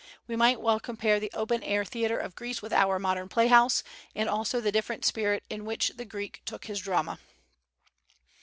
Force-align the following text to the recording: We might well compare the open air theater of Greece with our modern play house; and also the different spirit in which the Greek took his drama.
We 0.25 0.35
might 0.35 0.59
well 0.59 0.79
compare 0.79 1.19
the 1.19 1.29
open 1.35 1.61
air 1.61 1.85
theater 1.85 2.17
of 2.17 2.33
Greece 2.35 2.59
with 2.59 2.73
our 2.73 2.97
modern 2.97 3.29
play 3.29 3.49
house; 3.49 3.83
and 4.15 4.27
also 4.27 4.59
the 4.59 4.71
different 4.71 5.05
spirit 5.05 5.43
in 5.47 5.63
which 5.63 5.89
the 5.89 6.05
Greek 6.05 6.41
took 6.43 6.65
his 6.65 6.79
drama. 6.79 7.19